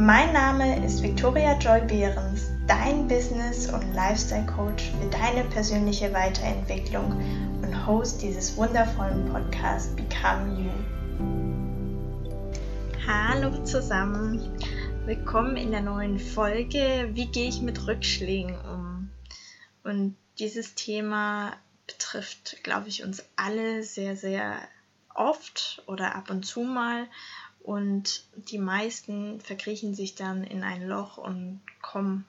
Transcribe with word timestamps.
Mein 0.00 0.32
Name 0.32 0.86
ist 0.86 1.02
Victoria 1.02 1.58
Joy 1.58 1.80
Behrens, 1.80 2.52
dein 2.68 3.08
Business- 3.08 3.68
und 3.68 3.94
Lifestyle-Coach 3.94 4.92
für 4.92 5.10
deine 5.10 5.42
persönliche 5.50 6.12
Weiterentwicklung 6.14 7.10
und 7.60 7.84
Host 7.84 8.22
dieses 8.22 8.56
wundervollen 8.56 9.28
Podcasts 9.28 9.96
Become 9.96 10.56
You. 10.56 10.70
Hallo 13.08 13.64
zusammen, 13.64 14.56
willkommen 15.04 15.56
in 15.56 15.72
der 15.72 15.82
neuen 15.82 16.20
Folge. 16.20 17.10
Wie 17.14 17.26
gehe 17.26 17.48
ich 17.48 17.60
mit 17.60 17.88
Rückschlägen 17.88 18.54
um? 18.54 19.10
Und 19.82 20.16
dieses 20.38 20.76
Thema 20.76 21.56
betrifft, 21.88 22.62
glaube 22.62 22.86
ich, 22.86 23.02
uns 23.02 23.24
alle 23.34 23.82
sehr, 23.82 24.14
sehr 24.14 24.60
oft 25.12 25.82
oder 25.88 26.14
ab 26.14 26.30
und 26.30 26.46
zu 26.46 26.60
mal 26.60 27.08
und 27.62 28.24
die 28.36 28.58
meisten 28.58 29.40
verkriechen 29.40 29.94
sich 29.94 30.14
dann 30.14 30.44
in 30.44 30.62
ein 30.62 30.86
Loch 30.86 31.18
und 31.18 31.60
kommen 31.82 32.24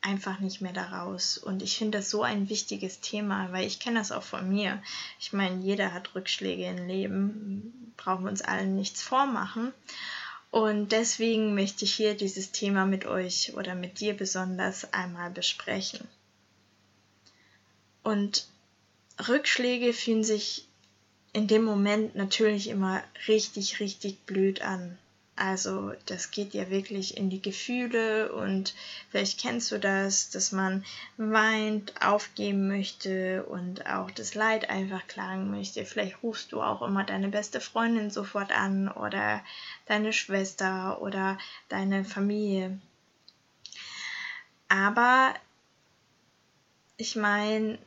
einfach 0.00 0.38
nicht 0.38 0.60
mehr 0.60 0.72
daraus. 0.72 1.36
Und 1.36 1.62
ich 1.62 1.76
finde 1.76 1.98
das 1.98 2.10
so 2.10 2.22
ein 2.22 2.48
wichtiges 2.48 3.00
Thema, 3.00 3.50
weil 3.52 3.66
ich 3.66 3.80
kenne 3.80 3.98
das 3.98 4.12
auch 4.12 4.22
von 4.22 4.48
mir. 4.48 4.80
Ich 5.18 5.32
meine, 5.32 5.60
jeder 5.62 5.92
hat 5.92 6.14
Rückschläge 6.14 6.64
im 6.66 6.86
Leben, 6.86 7.92
brauchen 7.96 8.24
wir 8.24 8.30
uns 8.30 8.42
allen 8.42 8.76
nichts 8.76 9.02
vormachen. 9.02 9.72
Und 10.52 10.92
deswegen 10.92 11.54
möchte 11.54 11.84
ich 11.84 11.94
hier 11.94 12.14
dieses 12.14 12.52
Thema 12.52 12.86
mit 12.86 13.04
euch 13.04 13.54
oder 13.56 13.74
mit 13.74 14.00
dir 14.00 14.14
besonders 14.14 14.92
einmal 14.92 15.30
besprechen. 15.30 16.06
Und 18.04 18.46
Rückschläge 19.28 19.92
fühlen 19.92 20.22
sich 20.22 20.68
in 21.36 21.46
dem 21.46 21.64
Moment 21.64 22.16
natürlich 22.16 22.70
immer 22.70 23.02
richtig, 23.28 23.78
richtig 23.78 24.24
blöd 24.24 24.62
an. 24.62 24.96
Also 25.36 25.92
das 26.06 26.30
geht 26.30 26.54
ja 26.54 26.70
wirklich 26.70 27.18
in 27.18 27.28
die 27.28 27.42
Gefühle 27.42 28.32
und 28.32 28.72
vielleicht 29.10 29.38
kennst 29.38 29.70
du 29.70 29.78
das, 29.78 30.30
dass 30.30 30.50
man 30.50 30.82
weint, 31.18 31.92
aufgeben 32.00 32.68
möchte 32.68 33.44
und 33.44 33.84
auch 33.84 34.10
das 34.10 34.34
Leid 34.34 34.70
einfach 34.70 35.06
klagen 35.08 35.50
möchte. 35.50 35.84
Vielleicht 35.84 36.22
rufst 36.22 36.52
du 36.52 36.62
auch 36.62 36.80
immer 36.80 37.04
deine 37.04 37.28
beste 37.28 37.60
Freundin 37.60 38.10
sofort 38.10 38.50
an 38.50 38.88
oder 38.88 39.44
deine 39.84 40.14
Schwester 40.14 41.02
oder 41.02 41.36
deine 41.68 42.06
Familie. 42.06 42.78
Aber 44.70 45.34
ich 46.96 47.14
meine, 47.14 47.78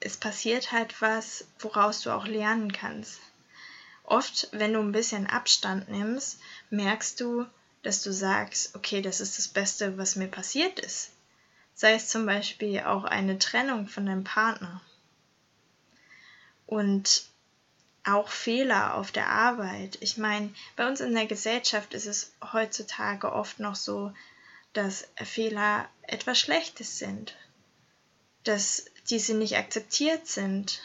es 0.00 0.16
passiert 0.16 0.72
halt 0.72 1.00
was, 1.00 1.44
woraus 1.58 2.00
du 2.00 2.10
auch 2.10 2.26
lernen 2.26 2.72
kannst. 2.72 3.20
Oft, 4.04 4.48
wenn 4.52 4.72
du 4.72 4.80
ein 4.80 4.92
bisschen 4.92 5.26
Abstand 5.26 5.88
nimmst, 5.88 6.40
merkst 6.70 7.20
du, 7.20 7.46
dass 7.82 8.02
du 8.02 8.12
sagst, 8.12 8.74
okay, 8.74 9.02
das 9.02 9.20
ist 9.20 9.38
das 9.38 9.48
Beste, 9.48 9.96
was 9.98 10.16
mir 10.16 10.28
passiert 10.28 10.80
ist. 10.80 11.10
Sei 11.74 11.94
es 11.94 12.08
zum 12.08 12.26
Beispiel 12.26 12.80
auch 12.80 13.04
eine 13.04 13.38
Trennung 13.38 13.86
von 13.86 14.06
deinem 14.06 14.24
Partner. 14.24 14.82
Und 16.66 17.24
auch 18.04 18.28
Fehler 18.28 18.94
auf 18.94 19.12
der 19.12 19.28
Arbeit. 19.28 19.98
Ich 20.00 20.16
meine, 20.16 20.52
bei 20.76 20.86
uns 20.88 21.00
in 21.00 21.14
der 21.14 21.26
Gesellschaft 21.26 21.94
ist 21.94 22.06
es 22.06 22.32
heutzutage 22.52 23.32
oft 23.32 23.60
noch 23.60 23.76
so, 23.76 24.12
dass 24.72 25.08
Fehler 25.16 25.88
etwas 26.02 26.38
Schlechtes 26.38 26.98
sind. 26.98 27.36
Dass 28.44 28.86
diese 29.10 29.34
nicht 29.34 29.56
akzeptiert 29.56 30.26
sind 30.26 30.80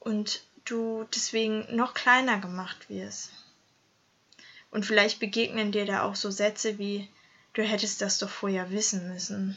und 0.00 0.42
du 0.64 1.06
deswegen 1.14 1.66
noch 1.74 1.94
kleiner 1.94 2.38
gemacht 2.38 2.88
wirst. 2.90 3.30
Und 4.70 4.84
vielleicht 4.84 5.20
begegnen 5.20 5.72
dir 5.72 5.86
da 5.86 6.02
auch 6.02 6.16
so 6.16 6.30
Sätze 6.30 6.78
wie, 6.78 7.08
du 7.54 7.62
hättest 7.62 8.02
das 8.02 8.18
doch 8.18 8.28
vorher 8.28 8.70
wissen 8.70 9.08
müssen. 9.08 9.56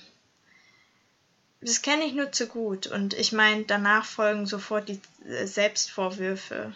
Das 1.61 1.81
kenne 1.81 2.05
ich 2.05 2.13
nur 2.13 2.31
zu 2.31 2.47
gut 2.47 2.87
und 2.87 3.13
ich 3.13 3.33
meine, 3.33 3.65
danach 3.65 4.05
folgen 4.05 4.45
sofort 4.45 4.87
die 4.87 5.01
äh, 5.27 5.45
Selbstvorwürfe. 5.45 6.73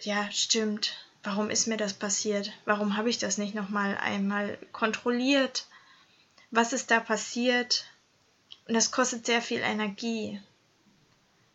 Ja, 0.00 0.30
stimmt. 0.30 0.94
Warum 1.22 1.48
ist 1.48 1.68
mir 1.68 1.76
das 1.76 1.94
passiert? 1.94 2.52
Warum 2.64 2.96
habe 2.96 3.08
ich 3.08 3.18
das 3.18 3.38
nicht 3.38 3.54
noch 3.54 3.70
mal 3.70 3.96
einmal 3.96 4.58
kontrolliert? 4.72 5.66
Was 6.50 6.72
ist 6.72 6.90
da 6.90 7.00
passiert? 7.00 7.86
Und 8.66 8.74
das 8.74 8.90
kostet 8.90 9.26
sehr 9.26 9.42
viel 9.42 9.60
Energie. 9.60 10.40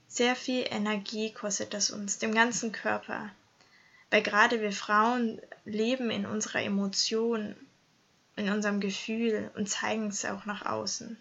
Sehr 0.07 0.35
viel 0.35 0.65
Energie 0.69 1.31
kostet 1.31 1.73
das 1.73 1.91
uns, 1.91 2.17
dem 2.17 2.33
ganzen 2.33 2.71
Körper. 2.71 3.29
Weil 4.09 4.23
gerade 4.23 4.61
wir 4.61 4.71
Frauen 4.71 5.41
leben 5.65 6.09
in 6.09 6.25
unserer 6.25 6.61
Emotion, 6.63 7.55
in 8.35 8.49
unserem 8.49 8.79
Gefühl 8.79 9.51
und 9.55 9.69
zeigen 9.69 10.07
es 10.07 10.25
auch 10.25 10.45
nach 10.45 10.65
außen. 10.65 11.17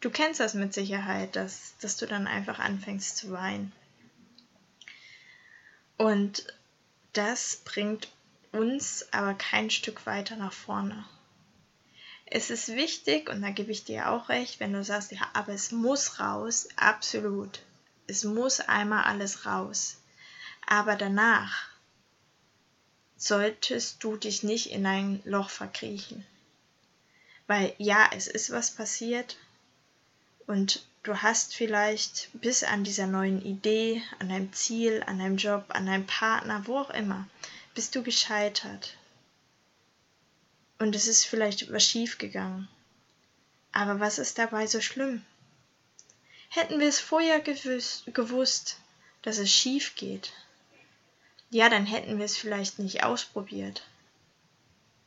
Du 0.00 0.10
kennst 0.10 0.40
das 0.40 0.54
mit 0.54 0.72
Sicherheit, 0.72 1.36
dass, 1.36 1.74
dass 1.80 1.96
du 1.96 2.06
dann 2.06 2.26
einfach 2.26 2.58
anfängst 2.58 3.18
zu 3.18 3.30
weinen. 3.32 3.72
Und 5.98 6.46
das 7.12 7.60
bringt 7.64 8.08
uns 8.52 9.06
aber 9.12 9.34
kein 9.34 9.68
Stück 9.68 10.06
weiter 10.06 10.36
nach 10.36 10.52
vorne 10.52 11.04
es 12.30 12.50
ist 12.50 12.68
wichtig, 12.68 13.28
und 13.28 13.42
da 13.42 13.50
gebe 13.50 13.72
ich 13.72 13.84
dir 13.84 14.08
auch 14.08 14.28
recht, 14.28 14.60
wenn 14.60 14.72
du 14.72 14.84
sagst, 14.84 15.10
ja, 15.10 15.28
aber 15.32 15.52
es 15.52 15.72
muss 15.72 16.20
raus, 16.20 16.68
absolut. 16.76 17.60
Es 18.06 18.22
muss 18.22 18.60
einmal 18.60 19.04
alles 19.04 19.46
raus. 19.46 19.96
Aber 20.64 20.94
danach 20.94 21.68
solltest 23.16 24.02
du 24.04 24.16
dich 24.16 24.44
nicht 24.44 24.70
in 24.70 24.86
ein 24.86 25.20
Loch 25.24 25.50
verkriechen. 25.50 26.24
Weil 27.48 27.74
ja, 27.78 28.08
es 28.14 28.28
ist 28.28 28.52
was 28.52 28.70
passiert 28.70 29.36
und 30.46 30.86
du 31.02 31.16
hast 31.16 31.56
vielleicht 31.56 32.28
bis 32.32 32.62
an 32.62 32.84
dieser 32.84 33.08
neuen 33.08 33.44
Idee, 33.44 34.02
an 34.20 34.28
deinem 34.28 34.52
Ziel, 34.52 35.02
an 35.04 35.18
deinem 35.18 35.36
Job, 35.36 35.64
an 35.68 35.86
deinem 35.86 36.06
Partner, 36.06 36.62
wo 36.66 36.78
auch 36.78 36.90
immer, 36.90 37.26
bist 37.74 37.96
du 37.96 38.04
gescheitert 38.04 38.96
und 40.80 40.96
es 40.96 41.06
ist 41.06 41.26
vielleicht 41.26 41.72
was 41.72 41.84
schief 41.84 42.18
gegangen. 42.18 42.66
Aber 43.70 44.00
was 44.00 44.18
ist 44.18 44.38
dabei 44.38 44.66
so 44.66 44.80
schlimm? 44.80 45.24
Hätten 46.48 46.80
wir 46.80 46.88
es 46.88 46.98
vorher 46.98 47.38
gewusst, 47.40 48.12
gewusst, 48.12 48.78
dass 49.22 49.38
es 49.38 49.52
schief 49.52 49.94
geht, 49.94 50.32
ja, 51.50 51.68
dann 51.68 51.84
hätten 51.84 52.18
wir 52.18 52.24
es 52.24 52.36
vielleicht 52.36 52.78
nicht 52.78 53.04
ausprobiert. 53.04 53.82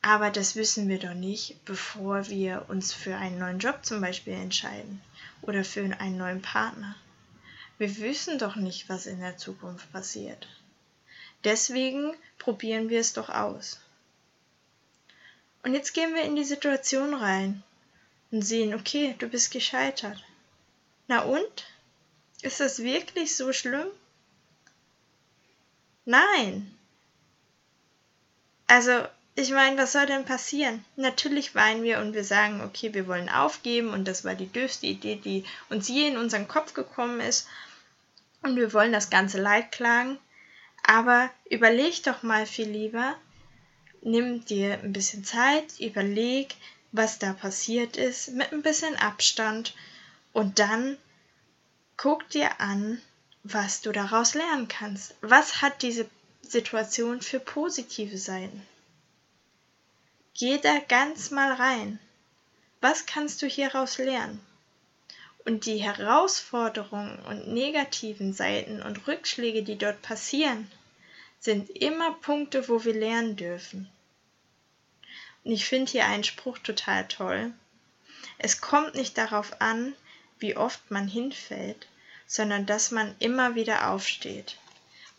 Aber 0.01 0.29
das 0.29 0.55
wissen 0.55 0.89
wir 0.89 0.99
doch 0.99 1.13
nicht, 1.13 1.63
bevor 1.65 2.27
wir 2.27 2.65
uns 2.67 2.93
für 2.93 3.15
einen 3.15 3.39
neuen 3.39 3.59
Job 3.59 3.85
zum 3.85 4.01
Beispiel 4.01 4.33
entscheiden 4.33 5.01
oder 5.41 5.63
für 5.63 5.81
einen 5.99 6.17
neuen 6.17 6.41
Partner. 6.41 6.95
Wir 7.77 7.97
wissen 7.97 8.37
doch 8.37 8.57
nicht, 8.57 8.89
was 8.89 9.05
in 9.05 9.21
der 9.21 9.37
Zukunft 9.37 9.91
passiert. 9.91 10.47
Deswegen 11.43 12.13
probieren 12.37 12.89
wir 12.89 12.99
es 12.99 13.13
doch 13.13 13.29
aus. 13.29 13.79
Und 15.63 15.73
jetzt 15.73 15.93
gehen 15.93 16.13
wir 16.13 16.23
in 16.23 16.35
die 16.35 16.43
Situation 16.43 17.13
rein 17.13 17.63
und 18.31 18.41
sehen, 18.41 18.73
okay, 18.73 19.15
du 19.17 19.27
bist 19.27 19.51
gescheitert. 19.51 20.21
Na 21.07 21.21
und? 21.21 21.65
Ist 22.41 22.59
das 22.59 22.79
wirklich 22.79 23.35
so 23.35 23.53
schlimm? 23.53 23.87
Nein. 26.05 26.77
Also, 28.67 29.07
ich 29.35 29.51
meine, 29.51 29.77
was 29.77 29.93
soll 29.93 30.05
denn 30.05 30.25
passieren? 30.25 30.83
Natürlich 30.97 31.55
weinen 31.55 31.83
wir 31.83 31.99
und 31.99 32.13
wir 32.13 32.23
sagen, 32.25 32.61
okay, 32.61 32.93
wir 32.93 33.07
wollen 33.07 33.29
aufgeben 33.29 33.89
und 33.89 34.05
das 34.05 34.25
war 34.25 34.35
die 34.35 34.51
dürfste 34.51 34.87
Idee, 34.87 35.15
die 35.15 35.45
uns 35.69 35.87
je 35.87 36.07
in 36.07 36.17
unseren 36.17 36.47
Kopf 36.47 36.73
gekommen 36.73 37.19
ist 37.19 37.47
und 38.41 38.57
wir 38.57 38.73
wollen 38.73 38.91
das 38.91 39.09
ganze 39.09 39.41
Leid 39.41 39.71
klagen. 39.71 40.19
Aber 40.83 41.29
überleg 41.49 42.03
doch 42.03 42.23
mal 42.23 42.45
viel 42.45 42.67
lieber, 42.67 43.15
nimm 44.05 44.45
dir 44.45 44.79
ein 44.83 44.93
bisschen 44.93 45.23
Zeit, 45.23 45.79
überleg, 45.79 46.55
was 46.91 47.19
da 47.19 47.33
passiert 47.33 47.97
ist, 47.97 48.29
mit 48.29 48.51
ein 48.51 48.61
bisschen 48.61 48.95
Abstand 48.95 49.73
und 50.31 50.59
dann 50.59 50.97
guck 51.97 52.29
dir 52.29 52.59
an, 52.59 53.01
was 53.43 53.81
du 53.81 53.91
daraus 53.91 54.35
lernen 54.35 54.67
kannst. 54.67 55.15
Was 55.21 55.61
hat 55.61 55.81
diese 55.81 56.07
Situation 56.41 57.21
für 57.21 57.39
positive 57.39 58.17
Seiten? 58.17 58.61
Geh 60.35 60.57
da 60.57 60.79
ganz 60.87 61.31
mal 61.31 61.53
rein. 61.53 61.99
Was 62.81 63.05
kannst 63.05 63.41
du 63.41 63.47
hieraus 63.47 63.97
lernen? 63.97 64.41
Und 65.45 65.65
die 65.65 65.77
Herausforderungen 65.77 67.19
und 67.19 67.47
negativen 67.47 68.33
Seiten 68.33 68.81
und 68.81 69.07
Rückschläge, 69.07 69.61
die 69.61 69.77
dort 69.77 70.01
passieren, 70.01 70.69
sind 71.43 71.69
immer 71.71 72.13
Punkte, 72.13 72.69
wo 72.69 72.85
wir 72.85 72.93
lernen 72.93 73.35
dürfen. 73.35 73.89
Und 75.43 75.51
ich 75.51 75.65
finde 75.65 75.91
hier 75.91 76.05
einen 76.05 76.23
Spruch 76.23 76.57
total 76.57 77.05
toll. 77.09 77.51
Es 78.37 78.61
kommt 78.61 78.95
nicht 78.95 79.17
darauf 79.17 79.61
an, 79.61 79.93
wie 80.39 80.55
oft 80.55 80.89
man 80.89 81.05
hinfällt, 81.05 81.87
sondern 82.27 82.65
dass 82.65 82.91
man 82.91 83.13
immer 83.19 83.55
wieder 83.55 83.89
aufsteht. 83.89 84.57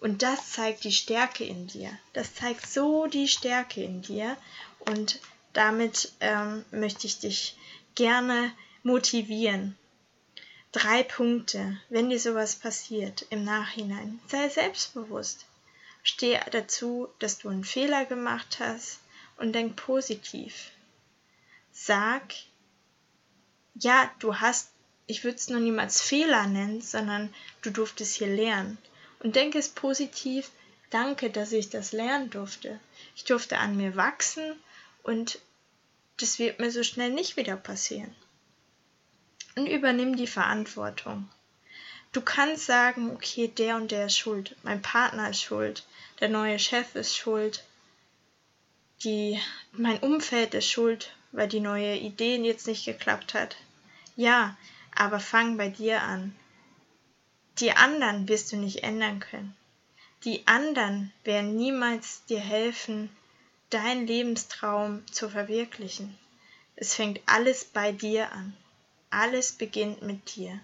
Und 0.00 0.22
das 0.22 0.52
zeigt 0.52 0.84
die 0.84 0.92
Stärke 0.92 1.44
in 1.44 1.66
dir. 1.66 1.90
Das 2.14 2.34
zeigt 2.34 2.66
so 2.66 3.06
die 3.06 3.28
Stärke 3.28 3.82
in 3.82 4.00
dir. 4.00 4.34
Und 4.78 5.20
damit 5.52 6.12
ähm, 6.20 6.64
möchte 6.70 7.06
ich 7.06 7.18
dich 7.18 7.58
gerne 7.94 8.50
motivieren. 8.82 9.76
Drei 10.72 11.02
Punkte, 11.02 11.78
wenn 11.90 12.08
dir 12.08 12.18
sowas 12.18 12.56
passiert 12.56 13.26
im 13.28 13.44
Nachhinein. 13.44 14.20
Sei 14.26 14.48
selbstbewusst. 14.48 15.44
Steh 16.04 16.38
dazu, 16.52 17.08
dass 17.18 17.38
du 17.38 17.48
einen 17.48 17.64
Fehler 17.64 18.04
gemacht 18.04 18.58
hast 18.60 19.00
und 19.38 19.52
denk 19.52 19.74
positiv. 19.74 20.70
Sag, 21.72 22.34
ja, 23.74 24.10
du 24.20 24.36
hast, 24.36 24.70
ich 25.06 25.24
würde 25.24 25.38
es 25.38 25.48
noch 25.48 25.58
niemals 25.58 26.00
Fehler 26.02 26.46
nennen, 26.46 26.82
sondern 26.82 27.34
du 27.62 27.70
durftest 27.70 28.16
hier 28.16 28.28
lernen. 28.28 28.78
Und 29.20 29.34
denke 29.34 29.58
es 29.58 29.70
positiv, 29.70 30.50
danke, 30.90 31.30
dass 31.30 31.52
ich 31.52 31.70
das 31.70 31.92
lernen 31.92 32.28
durfte. 32.28 32.78
Ich 33.16 33.24
durfte 33.24 33.58
an 33.58 33.76
mir 33.76 33.96
wachsen 33.96 34.54
und 35.02 35.40
das 36.18 36.38
wird 36.38 36.60
mir 36.60 36.70
so 36.70 36.82
schnell 36.82 37.10
nicht 37.10 37.38
wieder 37.38 37.56
passieren. 37.56 38.14
Und 39.56 39.66
übernimm 39.66 40.16
die 40.16 40.26
Verantwortung. 40.26 41.28
Du 42.12 42.20
kannst 42.20 42.66
sagen, 42.66 43.10
okay, 43.10 43.48
der 43.48 43.74
und 43.76 43.90
der 43.90 44.06
ist 44.06 44.16
schuld, 44.16 44.54
mein 44.62 44.82
Partner 44.82 45.30
ist 45.30 45.42
schuld, 45.42 45.84
der 46.20 46.28
neue 46.28 46.58
Chef 46.58 46.94
ist 46.94 47.16
schuld, 47.16 47.64
die, 49.02 49.38
mein 49.72 49.98
Umfeld 49.98 50.54
ist 50.54 50.70
schuld, 50.70 51.14
weil 51.32 51.48
die 51.48 51.60
neue 51.60 51.96
Idee 51.96 52.36
jetzt 52.36 52.66
nicht 52.66 52.84
geklappt 52.84 53.34
hat. 53.34 53.56
Ja, 54.16 54.56
aber 54.94 55.20
fang 55.20 55.56
bei 55.56 55.68
dir 55.68 56.02
an. 56.02 56.34
Die 57.58 57.72
anderen 57.72 58.28
wirst 58.28 58.52
du 58.52 58.56
nicht 58.56 58.82
ändern 58.82 59.20
können. 59.20 59.56
Die 60.24 60.46
anderen 60.46 61.12
werden 61.24 61.56
niemals 61.56 62.24
dir 62.26 62.40
helfen, 62.40 63.10
deinen 63.70 64.06
Lebenstraum 64.06 65.06
zu 65.08 65.28
verwirklichen. 65.28 66.16
Es 66.76 66.94
fängt 66.94 67.20
alles 67.26 67.64
bei 67.64 67.92
dir 67.92 68.32
an. 68.32 68.56
Alles 69.10 69.52
beginnt 69.52 70.02
mit 70.02 70.34
dir. 70.34 70.58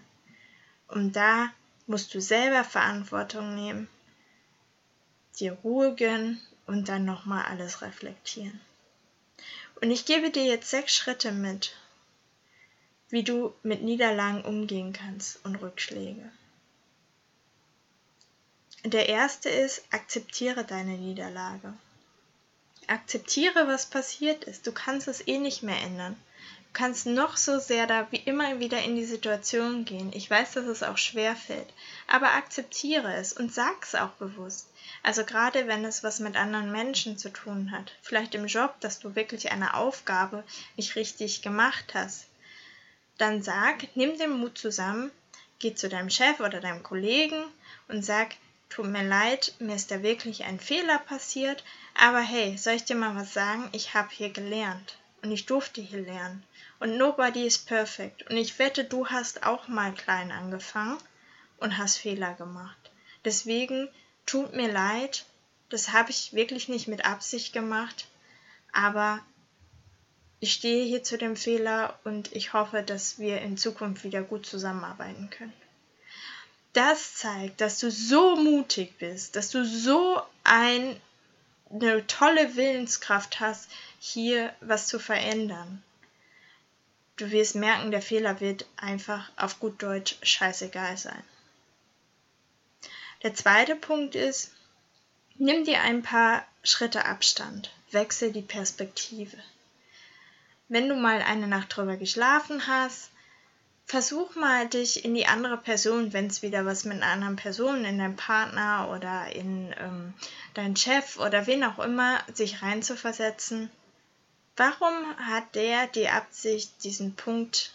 Und 0.87 1.15
da 1.15 1.53
musst 1.87 2.13
du 2.13 2.21
selber 2.21 2.63
Verantwortung 2.63 3.55
nehmen, 3.55 3.87
dir 5.39 5.53
Ruhe 5.63 5.95
gönnen 5.95 6.41
und 6.67 6.89
dann 6.89 7.05
nochmal 7.05 7.45
alles 7.45 7.81
reflektieren. 7.81 8.59
Und 9.81 9.91
ich 9.91 10.05
gebe 10.05 10.29
dir 10.29 10.45
jetzt 10.45 10.69
sechs 10.69 10.95
Schritte 10.95 11.31
mit, 11.31 11.75
wie 13.09 13.23
du 13.23 13.53
mit 13.63 13.81
Niederlagen 13.81 14.43
umgehen 14.43 14.93
kannst 14.93 15.43
und 15.43 15.55
Rückschläge. 15.55 16.31
Der 18.83 19.09
erste 19.09 19.49
ist, 19.49 19.83
akzeptiere 19.91 20.63
deine 20.63 20.97
Niederlage. 20.97 21.73
Akzeptiere, 22.87 23.67
was 23.67 23.85
passiert 23.85 24.43
ist. 24.43 24.65
Du 24.65 24.71
kannst 24.71 25.07
es 25.07 25.27
eh 25.27 25.37
nicht 25.37 25.61
mehr 25.61 25.79
ändern. 25.81 26.17
Du 26.73 26.77
kannst 26.85 27.05
noch 27.05 27.35
so 27.35 27.59
sehr 27.59 27.85
da 27.85 28.07
wie 28.11 28.21
immer 28.25 28.59
wieder 28.59 28.81
in 28.81 28.95
die 28.95 29.03
Situation 29.03 29.83
gehen. 29.83 30.11
Ich 30.13 30.29
weiß, 30.31 30.53
dass 30.53 30.65
es 30.65 30.83
auch 30.83 30.97
schwer 30.97 31.35
fällt, 31.35 31.67
aber 32.07 32.31
akzeptiere 32.31 33.13
es 33.13 33.33
und 33.33 33.53
sag 33.53 33.83
es 33.83 33.93
auch 33.93 34.11
bewusst. 34.11 34.67
Also 35.03 35.25
gerade 35.25 35.67
wenn 35.67 35.83
es 35.83 36.01
was 36.01 36.21
mit 36.21 36.37
anderen 36.37 36.71
Menschen 36.71 37.17
zu 37.17 37.29
tun 37.29 37.71
hat, 37.71 37.91
vielleicht 38.01 38.35
im 38.35 38.47
Job, 38.47 38.73
dass 38.79 38.99
du 38.99 39.15
wirklich 39.15 39.51
eine 39.51 39.73
Aufgabe 39.73 40.45
nicht 40.77 40.95
richtig 40.95 41.41
gemacht 41.41 41.93
hast, 41.93 42.25
dann 43.17 43.43
sag, 43.43 43.95
nimm 43.95 44.17
den 44.17 44.31
Mut 44.31 44.57
zusammen, 44.57 45.11
geh 45.59 45.75
zu 45.75 45.89
deinem 45.89 46.09
Chef 46.09 46.39
oder 46.39 46.61
deinem 46.61 46.83
Kollegen 46.83 47.43
und 47.89 48.03
sag, 48.03 48.29
tut 48.69 48.87
mir 48.87 49.03
leid, 49.03 49.53
mir 49.59 49.75
ist 49.75 49.91
da 49.91 50.01
wirklich 50.03 50.45
ein 50.45 50.59
Fehler 50.59 50.99
passiert, 50.99 51.65
aber 51.99 52.21
hey, 52.21 52.57
soll 52.57 52.73
ich 52.73 52.85
dir 52.85 52.95
mal 52.95 53.15
was 53.15 53.33
sagen? 53.33 53.67
Ich 53.73 53.93
habe 53.93 54.09
hier 54.09 54.29
gelernt 54.29 54.97
und 55.21 55.31
ich 55.31 55.45
durfte 55.45 55.81
hier 55.81 56.01
lernen. 56.01 56.43
Und 56.81 56.97
nobody 56.97 57.45
is 57.45 57.59
perfect. 57.59 58.27
Und 58.31 58.37
ich 58.37 58.57
wette, 58.57 58.83
du 58.83 59.05
hast 59.05 59.43
auch 59.43 59.67
mal 59.67 59.93
klein 59.93 60.31
angefangen 60.31 60.97
und 61.57 61.77
hast 61.77 61.97
Fehler 61.97 62.33
gemacht. 62.33 62.89
Deswegen 63.23 63.87
tut 64.25 64.55
mir 64.55 64.67
leid, 64.67 65.25
das 65.69 65.91
habe 65.91 66.09
ich 66.09 66.33
wirklich 66.33 66.69
nicht 66.69 66.87
mit 66.87 67.05
Absicht 67.05 67.53
gemacht, 67.53 68.07
aber 68.73 69.19
ich 70.39 70.53
stehe 70.53 70.83
hier 70.83 71.03
zu 71.03 71.19
dem 71.19 71.35
Fehler 71.35 71.99
und 72.03 72.35
ich 72.35 72.53
hoffe, 72.53 72.81
dass 72.81 73.19
wir 73.19 73.41
in 73.41 73.57
Zukunft 73.57 74.03
wieder 74.03 74.23
gut 74.23 74.47
zusammenarbeiten 74.47 75.29
können. 75.29 75.53
Das 76.73 77.13
zeigt, 77.13 77.61
dass 77.61 77.77
du 77.77 77.91
so 77.91 78.35
mutig 78.37 78.97
bist, 78.97 79.35
dass 79.35 79.51
du 79.51 79.63
so 79.65 80.19
ein, 80.43 80.99
eine 81.69 82.07
tolle 82.07 82.55
Willenskraft 82.55 83.39
hast, 83.39 83.69
hier 83.99 84.51
was 84.61 84.87
zu 84.87 84.97
verändern 84.97 85.83
du 87.17 87.31
wirst 87.31 87.55
merken, 87.55 87.91
der 87.91 88.01
Fehler 88.01 88.39
wird 88.39 88.65
einfach 88.77 89.29
auf 89.37 89.59
gut 89.59 89.81
Deutsch 89.81 90.17
scheißegal 90.21 90.97
sein. 90.97 91.23
Der 93.23 93.35
zweite 93.35 93.75
Punkt 93.75 94.15
ist, 94.15 94.51
nimm 95.35 95.63
dir 95.63 95.81
ein 95.81 96.01
paar 96.01 96.45
Schritte 96.63 97.05
Abstand, 97.05 97.71
wechsel 97.91 98.31
die 98.31 98.41
Perspektive. 98.41 99.37
Wenn 100.69 100.89
du 100.89 100.95
mal 100.95 101.21
eine 101.21 101.47
Nacht 101.47 101.75
drüber 101.75 101.97
geschlafen 101.97 102.65
hast, 102.65 103.11
versuch 103.85 104.35
mal 104.35 104.67
dich 104.69 105.03
in 105.03 105.13
die 105.13 105.27
andere 105.27 105.57
Person, 105.57 106.13
wenn 106.13 106.27
es 106.27 106.41
wieder 106.41 106.65
was 106.65 106.85
mit 106.85 106.97
einer 106.97 107.11
anderen 107.11 107.35
Person, 107.35 107.83
in 107.83 107.97
deinem 107.97 108.15
Partner 108.15 108.89
oder 108.89 109.35
in 109.35 109.75
ähm, 109.77 110.13
deinen 110.53 110.77
Chef 110.77 111.19
oder 111.19 111.45
wen 111.45 111.63
auch 111.63 111.79
immer, 111.79 112.19
sich 112.33 112.61
reinzuversetzen 112.61 113.69
Warum 114.57 115.17
hat 115.17 115.55
der 115.55 115.87
die 115.87 116.09
Absicht, 116.09 116.83
diesen 116.83 117.15
Punkt 117.15 117.73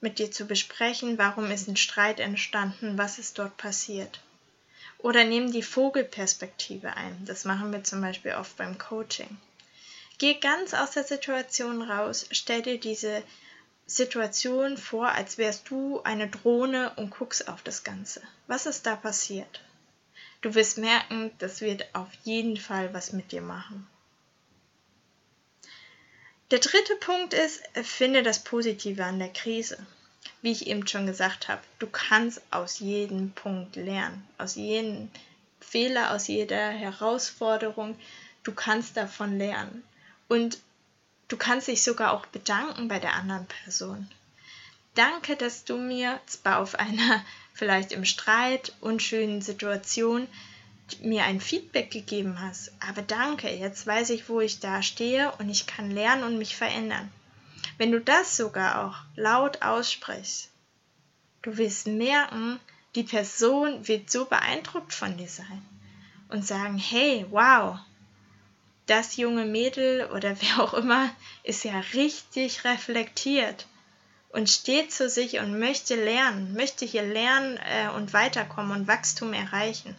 mit 0.00 0.18
dir 0.18 0.30
zu 0.30 0.46
besprechen? 0.46 1.18
Warum 1.18 1.50
ist 1.50 1.68
ein 1.68 1.76
Streit 1.76 2.20
entstanden? 2.20 2.98
Was 2.98 3.18
ist 3.18 3.38
dort 3.38 3.56
passiert? 3.56 4.20
Oder 4.98 5.24
nimm 5.24 5.52
die 5.52 5.62
Vogelperspektive 5.62 6.96
ein. 6.96 7.24
Das 7.24 7.44
machen 7.44 7.72
wir 7.72 7.84
zum 7.84 8.00
Beispiel 8.00 8.32
oft 8.32 8.56
beim 8.56 8.78
Coaching. 8.78 9.36
Geh 10.18 10.34
ganz 10.34 10.74
aus 10.74 10.92
der 10.92 11.04
Situation 11.04 11.82
raus, 11.82 12.26
stell 12.30 12.62
dir 12.62 12.78
diese 12.78 13.22
Situation 13.86 14.78
vor, 14.78 15.08
als 15.08 15.38
wärst 15.38 15.68
du 15.68 16.02
eine 16.02 16.28
Drohne 16.28 16.92
und 16.96 17.10
guckst 17.10 17.48
auf 17.48 17.62
das 17.62 17.84
Ganze. 17.84 18.22
Was 18.46 18.66
ist 18.66 18.86
da 18.86 18.96
passiert? 18.96 19.60
Du 20.40 20.54
wirst 20.54 20.78
merken, 20.78 21.32
das 21.38 21.60
wird 21.60 21.94
auf 21.94 22.08
jeden 22.22 22.56
Fall 22.56 22.94
was 22.94 23.12
mit 23.12 23.32
dir 23.32 23.42
machen. 23.42 23.86
Der 26.50 26.58
dritte 26.58 26.94
Punkt 26.96 27.32
ist, 27.32 27.62
finde 27.82 28.22
das 28.22 28.44
Positive 28.44 29.04
an 29.04 29.18
der 29.18 29.32
Krise. 29.32 29.78
Wie 30.42 30.52
ich 30.52 30.66
eben 30.66 30.86
schon 30.86 31.06
gesagt 31.06 31.48
habe, 31.48 31.62
du 31.78 31.86
kannst 31.86 32.40
aus 32.50 32.78
jedem 32.78 33.32
Punkt 33.32 33.76
lernen, 33.76 34.26
aus 34.36 34.56
jedem 34.56 35.10
Fehler, 35.60 36.12
aus 36.12 36.28
jeder 36.28 36.68
Herausforderung, 36.70 37.98
du 38.42 38.52
kannst 38.52 38.96
davon 38.96 39.38
lernen. 39.38 39.82
Und 40.28 40.58
du 41.28 41.36
kannst 41.36 41.68
dich 41.68 41.82
sogar 41.82 42.12
auch 42.12 42.26
bedanken 42.26 42.88
bei 42.88 42.98
der 42.98 43.14
anderen 43.14 43.46
Person. 43.46 44.10
Danke, 44.94 45.36
dass 45.36 45.64
du 45.64 45.76
mir 45.76 46.20
zwar 46.26 46.58
auf 46.58 46.78
einer 46.78 47.24
vielleicht 47.54 47.92
im 47.92 48.04
Streit 48.04 48.72
unschönen 48.80 49.40
Situation 49.40 50.28
mir 51.02 51.24
ein 51.24 51.40
Feedback 51.40 51.90
gegeben 51.90 52.40
hast. 52.40 52.72
Aber 52.80 53.02
danke, 53.02 53.50
jetzt 53.50 53.86
weiß 53.86 54.10
ich, 54.10 54.28
wo 54.28 54.40
ich 54.40 54.60
da 54.60 54.82
stehe 54.82 55.32
und 55.38 55.48
ich 55.48 55.66
kann 55.66 55.90
lernen 55.90 56.24
und 56.24 56.38
mich 56.38 56.56
verändern. 56.56 57.10
Wenn 57.78 57.90
du 57.90 58.00
das 58.00 58.36
sogar 58.36 58.84
auch 58.84 58.96
laut 59.16 59.62
aussprichst, 59.62 60.50
du 61.42 61.56
wirst 61.56 61.86
merken, 61.86 62.60
die 62.94 63.02
Person 63.02 63.86
wird 63.88 64.10
so 64.10 64.26
beeindruckt 64.26 64.92
von 64.92 65.16
dir 65.16 65.28
sein 65.28 65.64
und 66.28 66.46
sagen, 66.46 66.78
hey, 66.78 67.26
wow, 67.30 67.78
das 68.86 69.16
junge 69.16 69.44
Mädel 69.44 70.10
oder 70.12 70.36
wer 70.40 70.62
auch 70.62 70.74
immer 70.74 71.10
ist 71.42 71.64
ja 71.64 71.80
richtig 71.94 72.64
reflektiert 72.64 73.66
und 74.30 74.50
steht 74.50 74.92
zu 74.92 75.08
sich 75.08 75.38
und 75.38 75.58
möchte 75.58 75.94
lernen, 75.94 76.54
möchte 76.54 76.84
hier 76.84 77.04
lernen 77.04 77.58
äh, 77.58 77.88
und 77.88 78.12
weiterkommen 78.12 78.80
und 78.80 78.88
Wachstum 78.88 79.32
erreichen. 79.32 79.96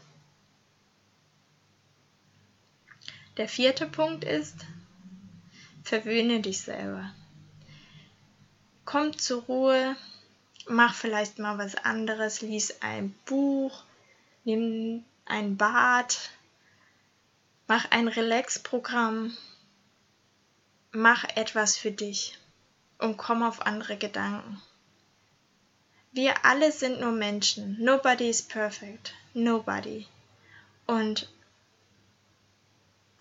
Der 3.37 3.49
vierte 3.49 3.87
Punkt 3.87 4.23
ist, 4.23 4.55
verwöhne 5.83 6.41
dich 6.41 6.61
selber. 6.61 7.11
Komm 8.85 9.17
zur 9.17 9.43
Ruhe, 9.43 9.95
Mach 10.67 10.95
vielleicht 10.95 11.37
mal 11.37 11.59
was 11.59 11.75
anderes, 11.75 12.41
lies 12.41 12.81
ein 12.81 13.13
Buch, 13.25 13.83
nimm 14.45 15.05
ein 15.25 15.57
Bad, 15.57 16.31
mach 17.67 17.91
ein 17.91 18.07
Relax-Programm, 18.07 19.37
mach 20.91 21.23
etwas 21.35 21.77
für 21.77 21.91
dich 21.91 22.39
und 22.97 23.17
komm 23.17 23.43
auf 23.43 23.61
andere 23.61 23.95
Gedanken. 23.97 24.59
Wir 26.11 26.45
alle 26.45 26.71
sind 26.71 26.99
nur 26.99 27.11
Menschen. 27.11 27.77
Nobody 27.79 28.29
is 28.29 28.41
perfect. 28.41 29.13
Nobody. 29.33 30.07
Und 30.87 31.29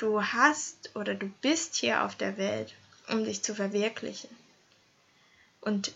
du 0.04 0.22
hast 0.22 0.94
oder 0.94 1.14
du 1.14 1.28
bist 1.40 1.76
hier 1.76 2.04
auf 2.04 2.14
der 2.14 2.36
Welt, 2.36 2.74
um 3.08 3.24
dich 3.24 3.42
zu 3.42 3.54
verwirklichen. 3.54 4.28
Und 5.62 5.92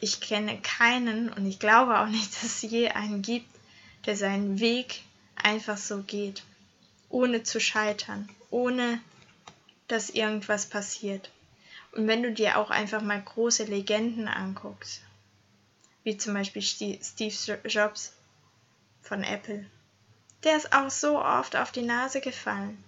ich 0.00 0.20
kenne 0.20 0.58
keinen 0.62 1.28
und 1.30 1.46
ich 1.46 1.58
glaube 1.58 1.98
auch 1.98 2.06
nicht, 2.06 2.34
dass 2.34 2.44
es 2.44 2.62
je 2.62 2.88
einen 2.88 3.20
gibt, 3.20 3.48
der 4.06 4.16
seinen 4.16 4.58
Weg 4.58 5.02
einfach 5.36 5.76
so 5.76 6.02
geht, 6.02 6.42
ohne 7.10 7.42
zu 7.42 7.60
scheitern, 7.60 8.28
ohne 8.50 9.00
dass 9.88 10.10
irgendwas 10.10 10.66
passiert. 10.66 11.30
Und 11.92 12.08
wenn 12.08 12.22
du 12.22 12.32
dir 12.32 12.58
auch 12.58 12.70
einfach 12.70 13.02
mal 13.02 13.20
große 13.20 13.64
Legenden 13.64 14.28
anguckst, 14.28 15.02
wie 16.04 16.16
zum 16.16 16.34
Beispiel 16.34 16.62
Steve 16.62 17.60
Jobs 17.64 18.12
von 19.02 19.22
Apple. 19.22 19.66
Der 20.42 20.56
ist 20.56 20.72
auch 20.72 20.90
so 20.90 21.18
oft 21.18 21.56
auf 21.56 21.72
die 21.72 21.82
Nase 21.82 22.20
gefallen. 22.20 22.82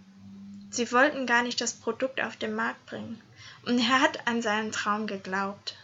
Sie 0.70 0.90
wollten 0.92 1.26
gar 1.26 1.42
nicht 1.42 1.61
das 1.61 1.75
Produkt 1.75 2.20
auf 2.20 2.37
den 2.37 2.54
Markt 2.54 2.85
bringen. 2.87 3.20
Und 3.64 3.78
er 3.78 4.00
hat 4.00 4.26
an 4.26 4.42
seinen 4.42 4.73
Traum 4.73 5.06
geglaubt. 5.06 5.76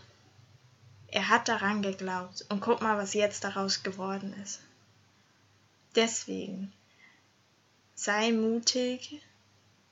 Er 1.08 1.28
hat 1.28 1.48
daran 1.48 1.82
geglaubt. 1.82 2.44
Und 2.48 2.60
guck 2.60 2.82
mal, 2.82 2.98
was 2.98 3.14
jetzt 3.14 3.44
daraus 3.44 3.82
geworden 3.82 4.34
ist. 4.42 4.60
Deswegen 5.94 6.72
sei 7.94 8.32
mutig 8.32 9.22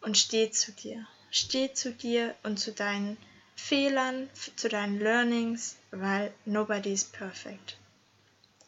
und 0.00 0.16
steh 0.16 0.50
zu 0.50 0.73
dir. 0.73 1.06
Steh 1.30 1.73
zu 1.73 1.92
dir 1.92 2.35
und 2.42 2.59
zu 2.59 2.73
deinen 2.73 3.16
Fehlern, 3.54 4.28
zu 4.56 4.68
deinen 4.68 4.99
Learnings, 4.99 5.76
weil 5.90 6.32
nobody 6.44 6.92
is 6.92 7.04
perfect. 7.04 7.76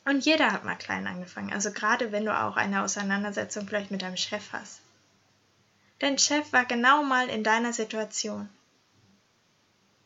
Und 0.04 0.24
jeder 0.24 0.52
hat 0.52 0.64
mal 0.64 0.76
klein 0.76 1.06
angefangen, 1.06 1.52
also 1.52 1.72
gerade 1.72 2.12
wenn 2.12 2.24
du 2.24 2.36
auch 2.36 2.56
eine 2.56 2.82
Auseinandersetzung 2.82 3.66
vielleicht 3.66 3.90
mit 3.90 4.02
deinem 4.02 4.16
Chef 4.16 4.52
hast. 4.52 4.80
Dein 6.02 6.18
Chef 6.18 6.52
war 6.52 6.64
genau 6.64 7.04
mal 7.04 7.28
in 7.28 7.44
deiner 7.44 7.72
Situation 7.72 8.48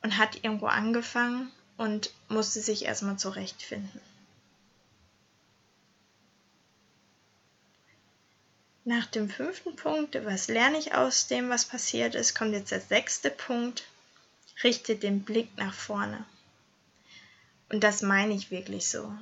und 0.03 0.19
hat 0.19 0.45
irgendwo 0.45 0.67
angefangen 0.67 1.51
und 1.79 2.13
musste 2.29 2.61
sich 2.61 2.85
erstmal 2.85 3.17
zurechtfinden. 3.17 4.03
Nach 8.85 9.07
dem 9.07 9.31
fünften 9.31 9.75
Punkt, 9.75 10.23
was 10.27 10.49
lerne 10.49 10.77
ich 10.77 10.93
aus 10.93 11.29
dem, 11.29 11.49
was 11.49 11.65
passiert 11.65 12.15
ist, 12.15 12.35
kommt 12.35 12.53
jetzt 12.53 12.73
der 12.73 12.83
sechste 12.83 13.31
Punkt, 13.31 13.85
richte 14.63 14.97
den 14.97 15.23
Blick 15.23 15.57
nach 15.57 15.73
vorne. 15.73 16.27
Und 17.71 17.83
das 17.83 18.03
meine 18.03 18.35
ich 18.35 18.51
wirklich 18.51 18.91
so. 18.91 19.17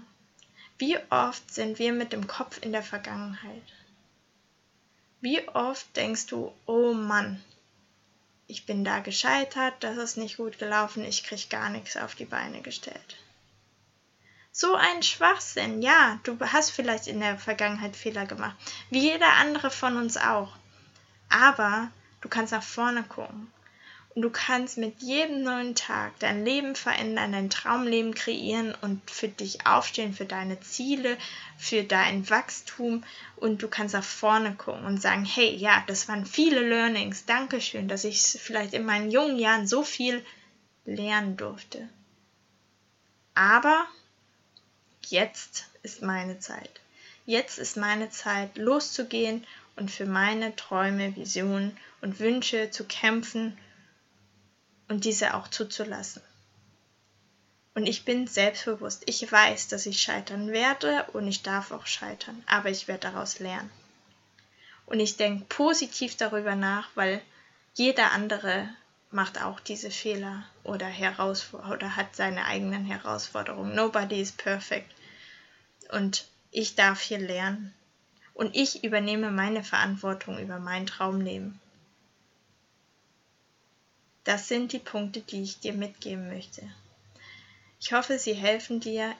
Wie 0.78 0.98
oft 1.10 1.54
sind 1.54 1.78
wir 1.78 1.92
mit 1.92 2.12
dem 2.12 2.26
Kopf 2.26 2.58
in 2.62 2.72
der 2.72 2.82
Vergangenheit? 2.82 3.62
Wie 5.24 5.48
oft 5.48 5.96
denkst 5.96 6.26
du, 6.26 6.52
oh 6.66 6.92
Mann, 6.92 7.42
ich 8.46 8.66
bin 8.66 8.84
da 8.84 8.98
gescheitert, 8.98 9.72
das 9.80 9.96
ist 9.96 10.18
nicht 10.18 10.36
gut 10.36 10.58
gelaufen, 10.58 11.02
ich 11.02 11.24
krieg 11.24 11.48
gar 11.48 11.70
nichts 11.70 11.96
auf 11.96 12.14
die 12.14 12.26
Beine 12.26 12.60
gestellt. 12.60 13.16
So 14.52 14.74
ein 14.74 15.02
Schwachsinn, 15.02 15.80
ja, 15.80 16.20
du 16.24 16.38
hast 16.38 16.72
vielleicht 16.72 17.06
in 17.06 17.20
der 17.20 17.38
Vergangenheit 17.38 17.96
Fehler 17.96 18.26
gemacht, 18.26 18.54
wie 18.90 18.98
jeder 18.98 19.32
andere 19.36 19.70
von 19.70 19.96
uns 19.96 20.18
auch. 20.18 20.52
Aber 21.30 21.90
du 22.20 22.28
kannst 22.28 22.52
nach 22.52 22.62
vorne 22.62 23.02
gucken 23.02 23.50
du 24.22 24.30
kannst 24.30 24.78
mit 24.78 25.02
jedem 25.02 25.42
neuen 25.42 25.74
Tag 25.74 26.18
dein 26.20 26.44
Leben 26.44 26.76
verändern, 26.76 27.32
dein 27.32 27.50
Traumleben 27.50 28.14
kreieren 28.14 28.74
und 28.80 29.10
für 29.10 29.28
dich 29.28 29.66
aufstehen, 29.66 30.14
für 30.14 30.24
deine 30.24 30.60
Ziele, 30.60 31.18
für 31.58 31.82
dein 31.82 32.28
Wachstum. 32.30 33.02
Und 33.36 33.62
du 33.62 33.68
kannst 33.68 33.94
nach 33.94 34.04
vorne 34.04 34.54
gucken 34.54 34.84
und 34.84 35.02
sagen, 35.02 35.24
hey, 35.24 35.54
ja, 35.56 35.82
das 35.88 36.06
waren 36.06 36.26
viele 36.26 36.60
Learnings. 36.60 37.26
Dankeschön, 37.26 37.88
dass 37.88 38.04
ich 38.04 38.20
vielleicht 38.22 38.72
in 38.72 38.84
meinen 38.84 39.10
jungen 39.10 39.38
Jahren 39.38 39.66
so 39.66 39.82
viel 39.82 40.24
lernen 40.84 41.36
durfte. 41.36 41.88
Aber 43.34 43.84
jetzt 45.08 45.66
ist 45.82 46.02
meine 46.02 46.38
Zeit. 46.38 46.80
Jetzt 47.26 47.58
ist 47.58 47.76
meine 47.76 48.10
Zeit, 48.10 48.58
loszugehen 48.58 49.44
und 49.74 49.90
für 49.90 50.06
meine 50.06 50.54
Träume, 50.54 51.16
Visionen 51.16 51.76
und 52.00 52.20
Wünsche 52.20 52.70
zu 52.70 52.84
kämpfen 52.84 53.58
und 54.94 55.04
diese 55.04 55.34
auch 55.34 55.48
zuzulassen. 55.48 56.22
Und 57.74 57.86
ich 57.86 58.04
bin 58.04 58.28
selbstbewusst. 58.28 59.02
Ich 59.06 59.30
weiß, 59.30 59.66
dass 59.66 59.86
ich 59.86 60.00
scheitern 60.00 60.52
werde 60.52 61.04
und 61.12 61.26
ich 61.26 61.42
darf 61.42 61.72
auch 61.72 61.86
scheitern, 61.86 62.44
aber 62.46 62.70
ich 62.70 62.86
werde 62.86 63.10
daraus 63.10 63.40
lernen. 63.40 63.72
Und 64.86 65.00
ich 65.00 65.16
denke 65.16 65.46
positiv 65.46 66.16
darüber 66.16 66.54
nach, 66.54 66.90
weil 66.94 67.20
jeder 67.74 68.12
andere 68.12 68.68
macht 69.10 69.42
auch 69.42 69.58
diese 69.58 69.90
Fehler 69.90 70.44
oder, 70.62 70.92
oder 71.68 71.96
hat 71.96 72.14
seine 72.14 72.44
eigenen 72.44 72.84
Herausforderungen. 72.84 73.74
Nobody 73.74 74.20
is 74.20 74.30
perfect. 74.30 74.94
Und 75.90 76.28
ich 76.52 76.76
darf 76.76 77.00
hier 77.00 77.18
lernen. 77.18 77.74
Und 78.32 78.54
ich 78.54 78.84
übernehme 78.84 79.32
meine 79.32 79.64
Verantwortung 79.64 80.38
über 80.38 80.60
mein 80.60 80.86
Traumleben. 80.86 81.58
Das 84.24 84.48
sind 84.48 84.72
die 84.72 84.78
Punkte, 84.78 85.20
die 85.20 85.42
ich 85.42 85.60
dir 85.60 85.74
mitgeben 85.74 86.28
möchte. 86.28 86.62
Ich 87.80 87.92
hoffe, 87.92 88.18
sie 88.18 88.32
helfen 88.32 88.80
dir 88.80 89.14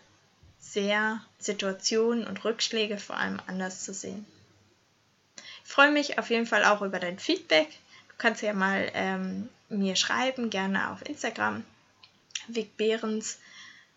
sehr, 0.58 1.20
Situationen 1.38 2.26
und 2.26 2.42
Rückschläge 2.44 2.96
vor 2.96 3.16
allem 3.16 3.38
anders 3.46 3.84
zu 3.84 3.92
sehen. 3.92 4.24
Ich 5.64 5.70
freue 5.70 5.90
mich 5.90 6.18
auf 6.18 6.30
jeden 6.30 6.46
Fall 6.46 6.64
auch 6.64 6.80
über 6.80 6.98
dein 6.98 7.18
Feedback. 7.18 7.68
Du 8.08 8.14
kannst 8.16 8.42
ja 8.42 8.54
mal 8.54 8.90
ähm, 8.94 9.48
mir 9.68 9.96
schreiben, 9.96 10.48
gerne 10.48 10.90
auf 10.90 11.06
Instagram, 11.06 11.64
Vic 12.48 12.76
Behrens, 12.76 13.38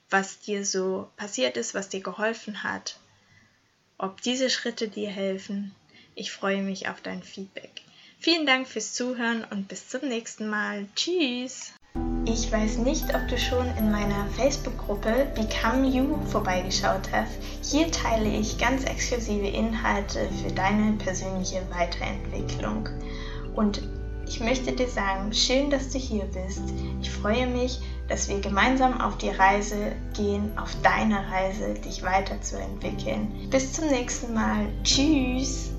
was 0.09 0.39
dir 0.39 0.65
so 0.65 1.09
passiert 1.15 1.57
ist, 1.57 1.73
was 1.73 1.89
dir 1.89 2.01
geholfen 2.01 2.63
hat, 2.63 2.97
ob 3.97 4.21
diese 4.21 4.49
Schritte 4.49 4.87
dir 4.87 5.09
helfen. 5.09 5.73
Ich 6.15 6.31
freue 6.31 6.61
mich 6.61 6.87
auf 6.89 7.01
dein 7.01 7.23
Feedback. 7.23 7.81
Vielen 8.19 8.45
Dank 8.47 8.67
fürs 8.67 8.93
Zuhören 8.93 9.45
und 9.51 9.67
bis 9.67 9.89
zum 9.89 10.07
nächsten 10.07 10.49
Mal. 10.49 10.87
Tschüss! 10.95 11.73
Ich 12.25 12.51
weiß 12.51 12.79
nicht, 12.79 13.05
ob 13.15 13.27
du 13.29 13.37
schon 13.37 13.65
in 13.77 13.91
meiner 13.91 14.25
Facebook-Gruppe 14.35 15.27
Become 15.35 15.87
You 15.87 16.17
vorbeigeschaut 16.25 17.09
hast. 17.11 17.37
Hier 17.61 17.89
teile 17.91 18.29
ich 18.29 18.57
ganz 18.57 18.83
exklusive 18.83 19.47
Inhalte 19.47 20.27
für 20.41 20.51
deine 20.51 20.93
persönliche 20.97 21.61
Weiterentwicklung. 21.69 22.89
Und 23.55 23.81
ich 24.27 24.39
möchte 24.39 24.73
dir 24.73 24.89
sagen, 24.89 25.31
schön, 25.31 25.69
dass 25.69 25.89
du 25.89 25.99
hier 25.99 26.25
bist. 26.25 26.63
Ich 27.01 27.09
freue 27.09 27.47
mich, 27.47 27.79
dass 28.09 28.27
wir 28.27 28.41
gemeinsam 28.41 28.99
auf 28.99 29.17
die 29.19 29.29
Reise 29.29 29.93
gehen, 30.15 30.57
auf 30.57 30.75
deine 30.81 31.31
Reise, 31.31 31.75
dich 31.75 32.03
weiterzuentwickeln. 32.03 33.47
Bis 33.49 33.73
zum 33.73 33.87
nächsten 33.87 34.33
Mal. 34.33 34.67
Tschüss! 34.83 35.71